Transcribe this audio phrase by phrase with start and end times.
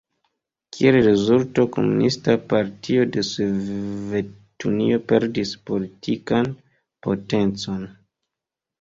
[0.77, 6.53] Kiel rezulto Komunista Partio de Sovetunio perdis politikan
[7.07, 7.91] potencon.